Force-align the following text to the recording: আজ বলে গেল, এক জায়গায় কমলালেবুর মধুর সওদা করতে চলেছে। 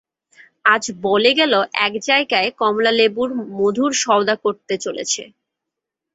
আজ 0.65 0.83
বলে 1.03 1.31
গেল, 1.39 1.53
এক 1.85 1.93
জায়গায় 2.07 2.49
কমলালেবুর 2.59 3.29
মধুর 3.57 3.91
সওদা 4.03 4.35
করতে 4.43 4.75
চলেছে। 4.77 5.23